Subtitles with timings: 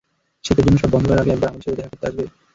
[0.43, 2.23] শীতের জন্য সব বন্ধ করার আগে একবার আমাদের সাথে দেখা করতে আসবে?